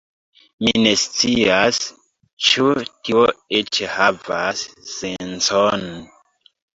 Mi 0.67 0.71
ne 0.83 0.91
scias, 0.99 1.81
ĉu 2.47 2.65
tio 3.01 3.21
eĉ 3.59 3.81
havas 3.97 4.63
sencon 4.95 5.85